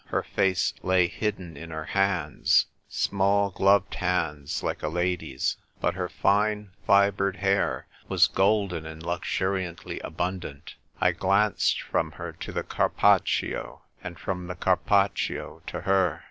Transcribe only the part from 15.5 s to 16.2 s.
to her.